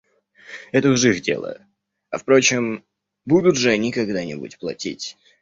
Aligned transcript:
Это 0.71 0.89
уж 0.89 1.03
их 1.05 1.21
дело, 1.21 1.59
а 2.09 2.17
впрочем, 2.17 2.83
будут 3.25 3.55
же 3.55 3.69
они 3.69 3.91
когда-нибудь 3.91 4.57
платить. 4.57 5.15